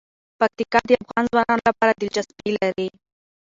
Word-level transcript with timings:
پکتیکا 0.39 0.79
د 0.87 0.91
افغان 1.03 1.23
ځوانانو 1.31 1.63
لپاره 1.69 1.91
دلچسپي 2.01 2.49
لري. 2.59 2.87